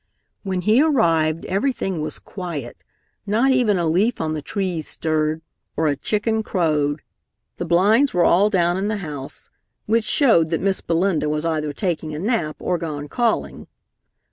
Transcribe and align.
When 0.41 0.61
he 0.61 0.81
arrived 0.81 1.45
everything 1.45 2.01
was 2.01 2.17
quiet. 2.17 2.83
Not 3.27 3.51
even 3.51 3.77
a 3.77 3.85
leaf 3.85 4.19
on 4.19 4.33
the 4.33 4.41
trees 4.41 4.87
stirred, 4.87 5.43
or 5.77 5.85
a 5.85 5.95
chicken 5.95 6.41
crowed. 6.41 7.03
The 7.57 7.65
blinds 7.67 8.11
were 8.11 8.25
all 8.25 8.49
down 8.49 8.77
in 8.77 8.87
the 8.87 8.97
house, 9.05 9.51
which 9.85 10.03
showed 10.05 10.49
that 10.49 10.59
Miss 10.59 10.81
Belinda 10.81 11.29
was 11.29 11.45
either 11.45 11.71
taking 11.71 12.15
a 12.15 12.17
nap 12.17 12.55
or 12.57 12.79
gone 12.79 13.09
calling. 13.09 13.67